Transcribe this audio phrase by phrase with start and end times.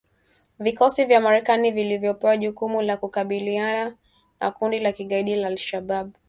[0.59, 3.97] Vikosi vya Marekani vilivyopewa jukumu la kukabiliana
[4.39, 6.11] na kundi la kigaidi la al-Shabab